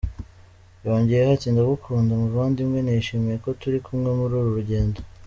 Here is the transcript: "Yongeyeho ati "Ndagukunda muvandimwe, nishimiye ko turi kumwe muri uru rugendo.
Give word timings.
"Yongeyeho 0.85 1.31
ati 1.35 1.47
"Ndagukunda 1.53 2.11
muvandimwe, 2.21 2.79
nishimiye 2.81 3.35
ko 3.43 3.49
turi 3.59 3.77
kumwe 3.85 4.09
muri 4.19 4.33
uru 4.39 4.51
rugendo. 4.57 4.97